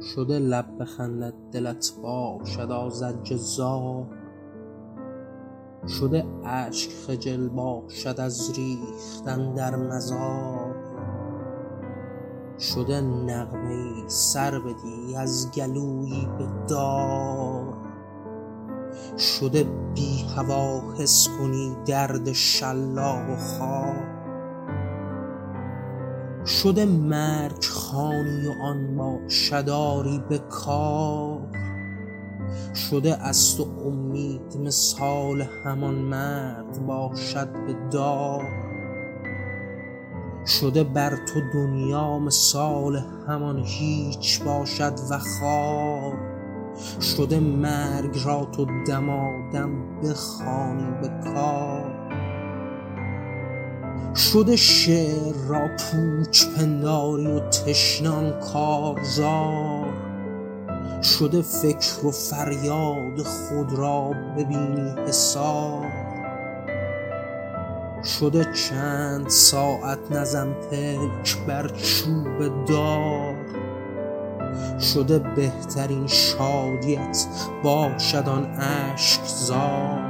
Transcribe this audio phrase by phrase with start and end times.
[0.00, 4.06] شده لب بخندد دلت باشد آزاده زار.
[5.88, 10.74] شده اشک خجل باشد از ریختن در مزار.
[12.58, 17.74] شده نغمه سر بدی از گلویی به دار.
[19.18, 19.64] شده
[19.94, 24.09] بی هوا حس کنی درد شلاق و خار.
[26.62, 31.40] شده مرگ خوانی و آن باشد آری به کار.
[32.74, 38.44] شده از تو امید مثال همان مرد باشد به دار.
[40.46, 46.18] شده بر تو دنیا مثال همان هیچ باشد و خوار.
[47.00, 52.29] شده مرگ را تو دمادم بخوانی به کار.
[54.14, 59.94] شده شعر را پوچ پنداری و تشنه آن کارزار.
[61.02, 65.86] شده فکر و فریاد خود را ببینی حصار.
[68.04, 73.34] شده چند ساعت نظم پلک بر چوب دار.
[74.80, 77.26] شده بهترین شادیت
[77.62, 80.09] باشد آن اشکزار.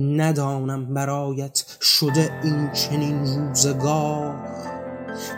[0.00, 4.34] ندانم برایت شده این چنین روزگار.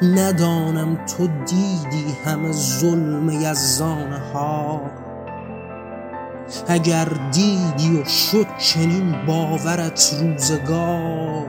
[0.03, 4.91] ندانم تو دیدی همه ظلم یزدان حار
[6.69, 11.47] اگر دیدی و شد چنین باورت روزگار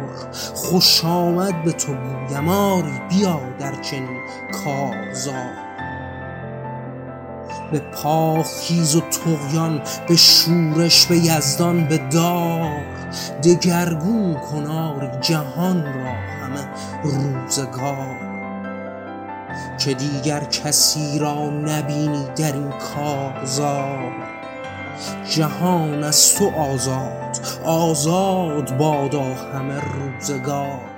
[0.53, 4.19] خوش آمد به تو گویم آری بیا در چنین
[4.63, 5.63] کارزار.
[7.71, 13.02] به پا خیز و طغیان به شورش به یزدان به دار.
[13.43, 16.67] دگرگون کن آری جهان را همه
[17.03, 18.33] روزگار.
[19.79, 24.13] که دیگر کسی را نبینی در این کارزار؟
[25.29, 30.92] جهان از تو آزاد آزاد بادا همه روزگار.